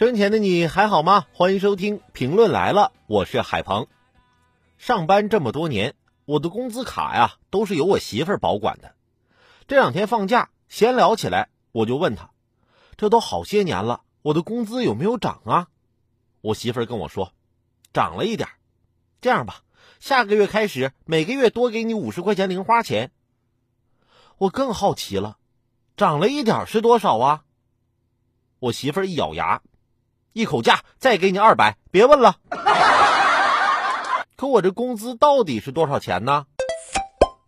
[0.00, 1.26] 生前的你还好吗？
[1.34, 3.86] 欢迎收听评论来了，我是海鹏。
[4.78, 8.94] 上班这么多年，我的工资卡呀都是由我媳妇儿保管的。
[9.68, 12.30] 这两天放假闲聊起来，我就问她
[12.96, 15.68] ：“这都好些年了，我的工资有没有涨啊？”
[16.40, 17.34] 我媳妇儿跟我说
[17.92, 18.48] ：“涨了一点。”
[19.20, 19.64] 这样吧，
[19.98, 23.12] 下个月开始每个月多给你五十块钱零花钱。
[24.38, 25.36] 我更好奇了，
[25.94, 27.44] 涨了一点是多少啊？
[28.60, 29.60] 我媳妇儿一咬牙。
[30.32, 32.36] 一口价，再给你二百，别问了。
[34.36, 36.46] 可我这工资到底是多少钱呢？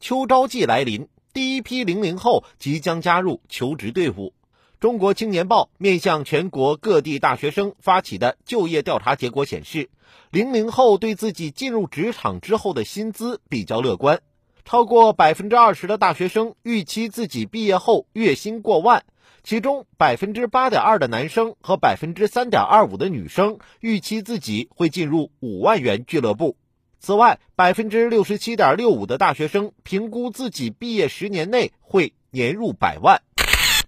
[0.00, 4.32] 秋招季来临，第一批零零后即将加入求职队伍。
[4.78, 9.90] 中国青年报面向全国各地大学生发起的就业调查结果显示，
[10.30, 14.20] 零零后对自己进入职场之后的薪资比较乐观，
[14.64, 19.02] 超过百分之二十的大学生预期自己毕业后月薪过万。
[19.48, 26.58] 其中百分之八点二的男生和百分之三点二五的女生预期自己会进入五万元俱乐部。
[27.00, 33.22] 此外，百分之六十七点六五的大学生评估自己毕业十年内会年入百万。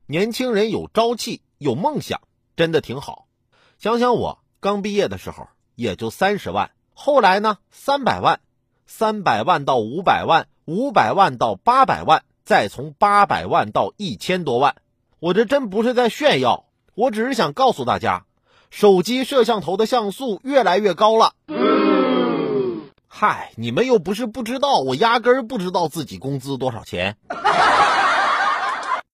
[0.06, 2.22] 年轻人有朝气，有梦想，
[2.56, 3.26] 真的挺好。
[3.76, 8.40] 想想我刚毕业的时候也就三十万，后来呢三百万，
[8.86, 14.76] 三百万到五百万，五百万到八百万，再从八百万到一千多万。
[15.20, 16.64] 我这真不是在炫耀，
[16.94, 18.24] 我只是想告诉大家，
[18.70, 21.34] 手机摄像头的像素越来越高了。
[23.06, 27.18] 嗨，你们又不是不知道，我压根儿不知道自己工资多少钱。